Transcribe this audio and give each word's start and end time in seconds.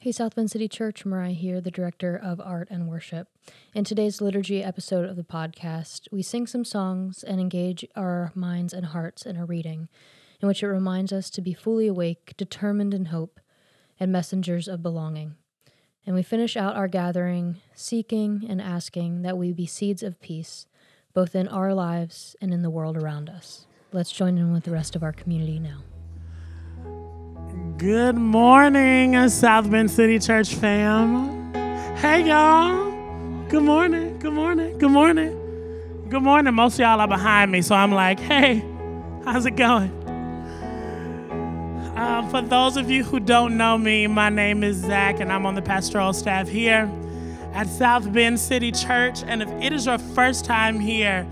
Hey, 0.00 0.12
South 0.12 0.36
Bend 0.36 0.48
City 0.48 0.68
Church, 0.68 1.04
Mariah 1.04 1.32
here, 1.32 1.60
the 1.60 1.72
Director 1.72 2.16
of 2.16 2.40
Art 2.40 2.68
and 2.70 2.86
Worship. 2.86 3.26
In 3.74 3.82
today's 3.82 4.20
liturgy 4.20 4.62
episode 4.62 5.04
of 5.04 5.16
the 5.16 5.24
podcast, 5.24 6.06
we 6.12 6.22
sing 6.22 6.46
some 6.46 6.64
songs 6.64 7.24
and 7.24 7.40
engage 7.40 7.84
our 7.96 8.30
minds 8.32 8.72
and 8.72 8.86
hearts 8.86 9.26
in 9.26 9.36
a 9.36 9.44
reading 9.44 9.88
in 10.40 10.46
which 10.46 10.62
it 10.62 10.68
reminds 10.68 11.12
us 11.12 11.30
to 11.30 11.40
be 11.40 11.52
fully 11.52 11.88
awake, 11.88 12.34
determined 12.36 12.94
in 12.94 13.06
hope, 13.06 13.40
and 13.98 14.12
messengers 14.12 14.68
of 14.68 14.84
belonging. 14.84 15.34
And 16.06 16.14
we 16.14 16.22
finish 16.22 16.56
out 16.56 16.76
our 16.76 16.86
gathering 16.86 17.56
seeking 17.74 18.46
and 18.48 18.62
asking 18.62 19.22
that 19.22 19.36
we 19.36 19.50
be 19.50 19.66
seeds 19.66 20.04
of 20.04 20.20
peace, 20.20 20.68
both 21.12 21.34
in 21.34 21.48
our 21.48 21.74
lives 21.74 22.36
and 22.40 22.54
in 22.54 22.62
the 22.62 22.70
world 22.70 22.96
around 22.96 23.28
us. 23.28 23.66
Let's 23.92 24.12
join 24.12 24.38
in 24.38 24.52
with 24.52 24.62
the 24.62 24.70
rest 24.70 24.94
of 24.94 25.02
our 25.02 25.12
community 25.12 25.58
now. 25.58 25.82
Good 27.78 28.16
morning, 28.16 29.28
South 29.28 29.70
Bend 29.70 29.88
City 29.88 30.18
Church 30.18 30.52
fam. 30.52 31.54
Hey, 31.94 32.26
y'all. 32.26 32.90
Good 33.48 33.62
morning. 33.62 34.18
Good 34.18 34.32
morning. 34.32 34.76
Good 34.78 34.90
morning. 34.90 36.04
Good 36.08 36.24
morning. 36.24 36.54
Most 36.54 36.74
of 36.74 36.80
y'all 36.80 37.00
are 37.00 37.06
behind 37.06 37.52
me, 37.52 37.62
so 37.62 37.76
I'm 37.76 37.92
like, 37.92 38.18
hey, 38.18 38.64
how's 39.24 39.46
it 39.46 39.52
going? 39.52 39.92
Um, 41.96 42.28
for 42.30 42.42
those 42.42 42.76
of 42.76 42.90
you 42.90 43.04
who 43.04 43.20
don't 43.20 43.56
know 43.56 43.78
me, 43.78 44.08
my 44.08 44.28
name 44.28 44.64
is 44.64 44.78
Zach, 44.78 45.20
and 45.20 45.32
I'm 45.32 45.46
on 45.46 45.54
the 45.54 45.62
pastoral 45.62 46.12
staff 46.12 46.48
here 46.48 46.90
at 47.52 47.68
South 47.68 48.12
Bend 48.12 48.40
City 48.40 48.72
Church. 48.72 49.22
And 49.22 49.40
if 49.40 49.48
it 49.62 49.72
is 49.72 49.86
your 49.86 49.98
first 49.98 50.44
time 50.44 50.80
here, 50.80 51.24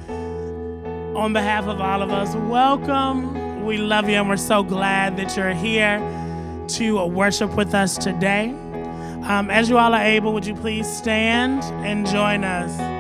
on 1.17 1.33
behalf 1.33 1.65
of 1.67 1.81
all 1.81 2.03
of 2.03 2.12
us, 2.12 2.37
welcome. 2.37 3.65
We 3.65 3.78
love 3.78 4.09
you, 4.09 4.15
and 4.15 4.28
we're 4.28 4.37
so 4.37 4.62
glad 4.62 5.17
that 5.17 5.37
you're 5.37 5.53
here 5.53 5.98
to 6.69 7.05
worship 7.06 7.55
with 7.56 7.75
us 7.75 7.97
today. 7.97 8.51
Um, 9.29 9.51
as 9.51 9.69
you 9.69 9.79
all 9.79 9.95
are 9.95 10.05
able, 10.05 10.33
would 10.33 10.47
you 10.47 10.55
please 10.55 10.87
stand 10.91 11.62
and 11.84 12.06
join 12.06 12.45
us? 12.45 12.95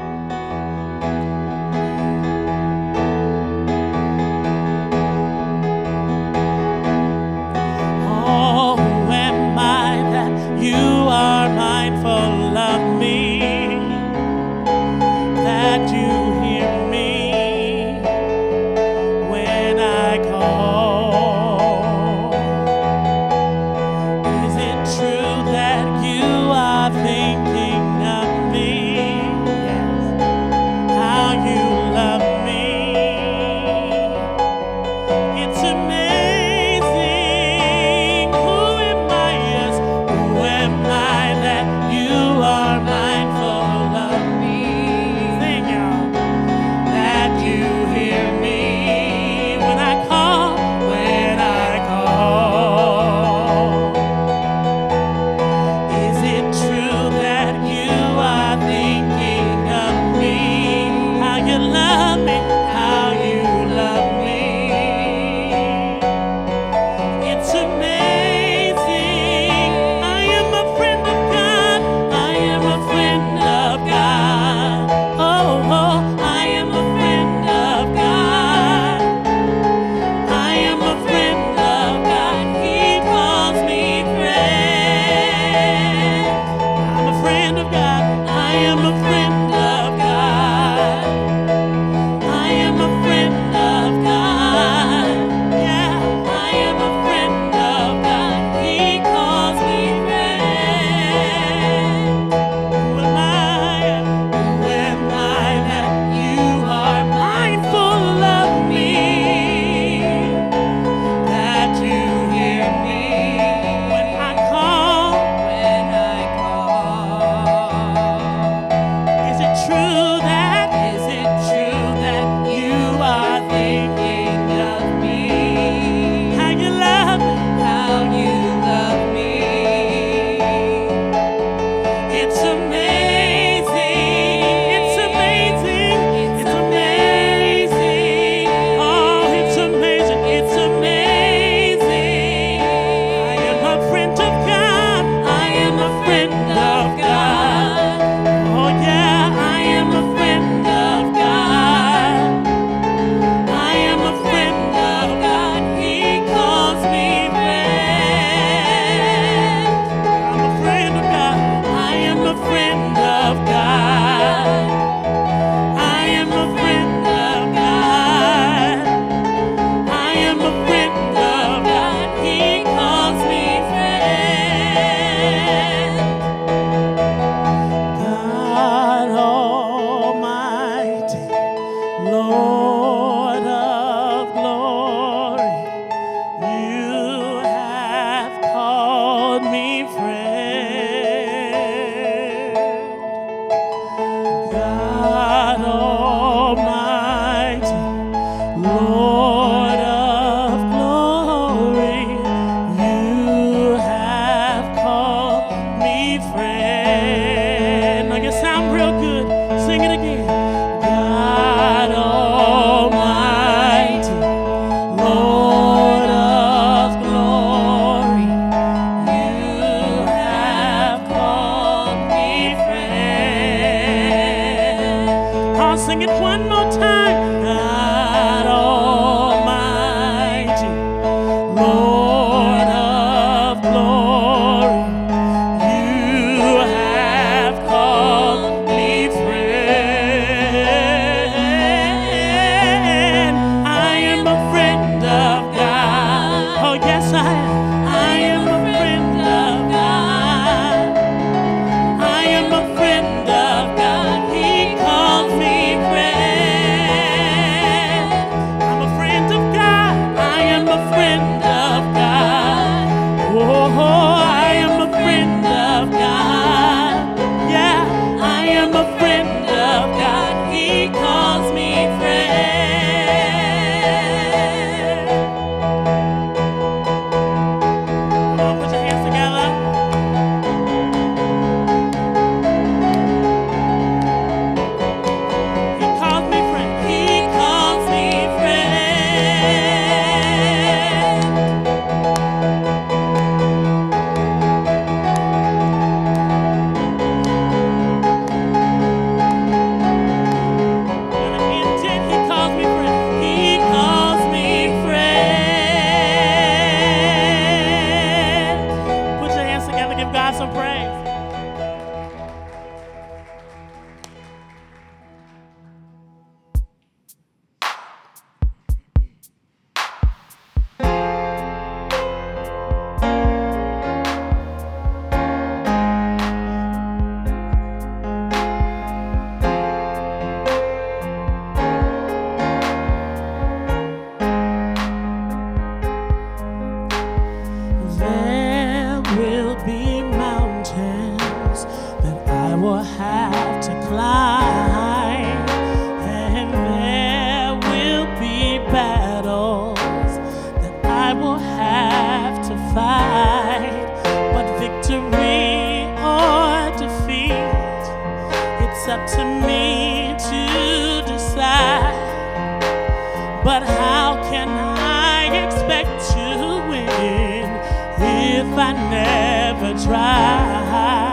I 368.58 368.72
never 368.72 369.84
try? 369.84 371.05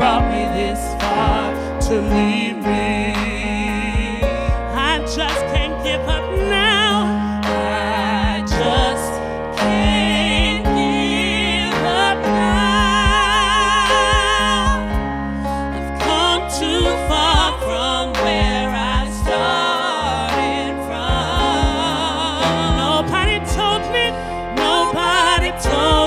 Brought 0.00 0.26
me 0.32 0.44
this 0.56 0.80
far 1.02 1.52
to 1.78 2.00
leave 2.00 2.56
me. 2.56 3.12
I 4.72 4.98
just 5.00 5.42
can't 5.52 5.76
give 5.84 6.00
up 6.08 6.24
now. 6.38 7.04
I 7.44 8.40
just 8.48 9.12
can't 9.60 10.64
give 10.64 11.74
up 11.84 12.18
now. 12.24 12.70
I've 15.76 15.92
come 16.00 16.42
too 16.60 16.84
far 17.10 17.46
from 17.66 18.02
where 18.24 18.70
I 18.72 19.00
started 19.20 20.74
from. 20.88 22.70
Nobody 22.86 23.36
told 23.54 23.82
me, 23.92 24.06
nobody 24.56 25.50
told 25.60 25.99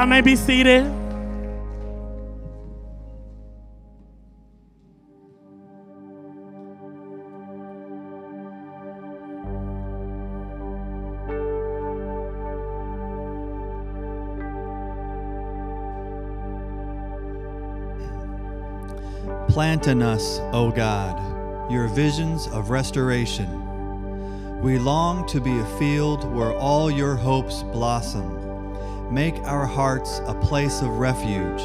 Y'all 0.00 0.06
may 0.06 0.20
be 0.20 0.36
seated. 0.36 0.99
Plant 19.50 19.88
in 19.88 20.00
us, 20.00 20.38
O 20.52 20.70
God, 20.70 21.72
your 21.72 21.88
visions 21.88 22.46
of 22.46 22.70
restoration. 22.70 24.60
We 24.62 24.78
long 24.78 25.26
to 25.26 25.40
be 25.40 25.58
a 25.58 25.66
field 25.76 26.22
where 26.32 26.54
all 26.56 26.88
your 26.88 27.16
hopes 27.16 27.64
blossom. 27.64 29.12
Make 29.12 29.34
our 29.38 29.66
hearts 29.66 30.20
a 30.26 30.34
place 30.34 30.82
of 30.82 30.90
refuge 30.90 31.60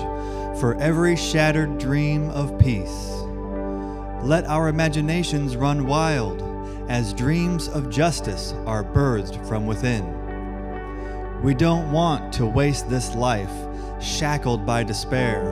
for 0.60 0.76
every 0.80 1.16
shattered 1.16 1.78
dream 1.78 2.32
of 2.32 2.58
peace. 2.58 3.12
Let 4.24 4.46
our 4.48 4.68
imaginations 4.68 5.56
run 5.56 5.86
wild 5.86 6.42
as 6.90 7.14
dreams 7.14 7.68
of 7.68 7.92
justice 7.92 8.56
are 8.66 8.84
birthed 8.84 9.48
from 9.48 9.68
within. 9.68 10.04
We 11.44 11.54
don't 11.54 11.92
want 11.92 12.34
to 12.34 12.48
waste 12.48 12.90
this 12.90 13.14
life 13.14 13.54
shackled 14.02 14.66
by 14.66 14.84
despair, 14.84 15.44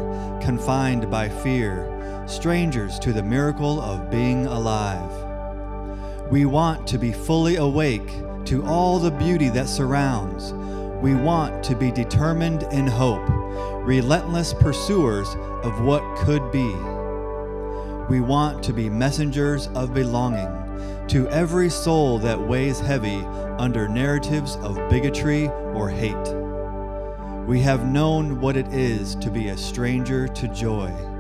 confined 0.41 1.11
by 1.11 1.29
fear, 1.29 1.92
strangers 2.25 2.99
to 2.99 3.13
the 3.13 3.23
miracle 3.23 3.81
of 3.81 4.09
being 4.09 4.45
alive. 4.45 5.11
We 6.31 6.45
want 6.45 6.87
to 6.87 6.97
be 6.97 7.11
fully 7.11 7.57
awake 7.57 8.07
to 8.45 8.65
all 8.65 8.99
the 8.99 9.11
beauty 9.11 9.49
that 9.49 9.69
surrounds. 9.69 10.53
We 11.01 11.15
want 11.15 11.63
to 11.65 11.75
be 11.75 11.91
determined 11.91 12.63
in 12.71 12.87
hope, 12.87 13.27
relentless 13.85 14.53
pursuers 14.53 15.27
of 15.63 15.81
what 15.81 16.03
could 16.17 16.51
be. 16.51 16.73
We 18.09 18.21
want 18.21 18.63
to 18.63 18.73
be 18.73 18.89
messengers 18.89 19.67
of 19.75 19.93
belonging 19.93 20.49
to 21.09 21.27
every 21.29 21.69
soul 21.69 22.19
that 22.19 22.39
weighs 22.39 22.79
heavy 22.79 23.17
under 23.57 23.87
narratives 23.87 24.55
of 24.57 24.75
bigotry 24.89 25.49
or 25.73 25.89
hate. 25.89 26.15
We 27.45 27.59
have 27.61 27.91
known 27.91 28.39
what 28.39 28.55
it 28.55 28.67
is 28.73 29.15
to 29.15 29.29
be 29.29 29.49
a 29.49 29.57
stranger 29.57 30.27
to 30.29 30.47
joy. 30.47 31.12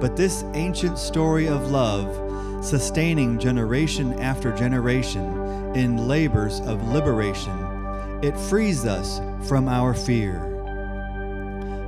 But 0.00 0.16
this 0.16 0.44
ancient 0.52 0.98
story 0.98 1.48
of 1.48 1.70
love, 1.70 2.64
sustaining 2.64 3.38
generation 3.38 4.20
after 4.20 4.54
generation 4.54 5.24
in 5.74 6.08
labors 6.08 6.60
of 6.60 6.88
liberation, 6.88 8.20
it 8.22 8.38
frees 8.38 8.84
us 8.84 9.20
from 9.48 9.68
our 9.68 9.94
fear. 9.94 10.42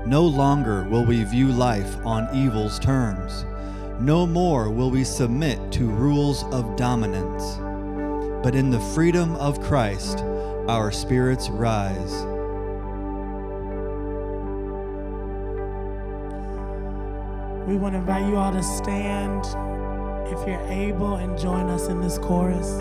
No 0.06 0.24
longer 0.24 0.84
will 0.84 1.04
we 1.04 1.22
view 1.24 1.48
life 1.48 1.96
on 2.06 2.34
evil's 2.34 2.78
terms. 2.78 3.44
No 4.00 4.26
more 4.26 4.70
will 4.70 4.90
we 4.90 5.04
submit 5.04 5.72
to 5.72 5.90
rules 5.90 6.44
of 6.44 6.76
dominance. 6.76 7.56
But 8.42 8.54
in 8.54 8.70
the 8.70 8.80
freedom 8.94 9.36
of 9.36 9.60
Christ, 9.60 10.20
our 10.68 10.90
spirits 10.92 11.50
rise. 11.50 12.37
We 17.68 17.76
want 17.76 17.92
to 17.92 17.98
invite 17.98 18.26
you 18.26 18.38
all 18.38 18.50
to 18.50 18.62
stand 18.62 19.44
if 20.32 20.48
you're 20.48 20.66
able 20.70 21.16
and 21.16 21.38
join 21.38 21.68
us 21.68 21.88
in 21.88 22.00
this 22.00 22.16
chorus. 22.16 22.78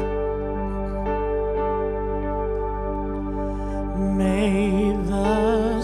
May 4.18 4.96
the 5.10 5.82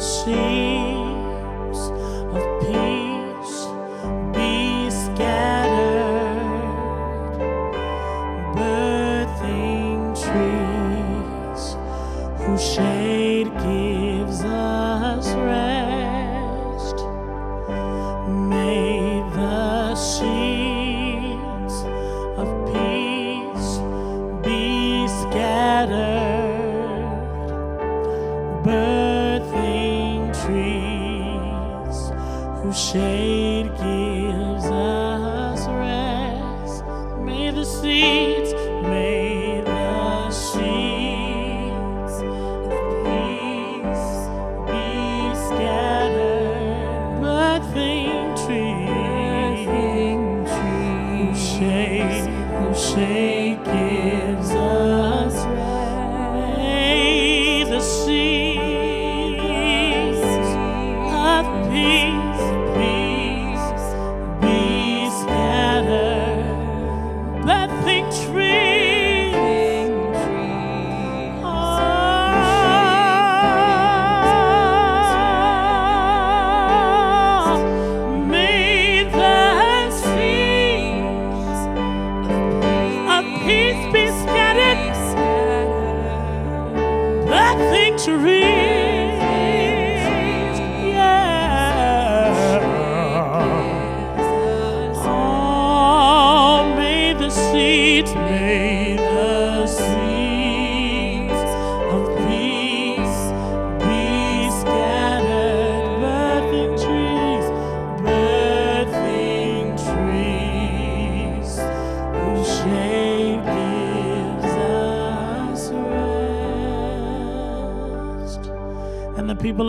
whose 51.33 51.41
shade, 51.57 52.27
whose 52.59 52.79
shade 52.79 53.82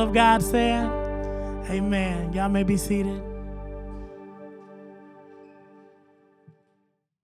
of 0.05 0.13
God 0.13 0.43
said, 0.43 0.85
Amen. 1.71 2.33
Y'all 2.35 2.51
may 2.51 2.63
be 2.63 2.77
seated. 2.77 3.34